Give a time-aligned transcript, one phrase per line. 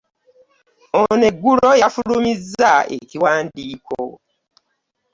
[1.01, 4.01] Ono eggulo yafulumizza ekiwandiiko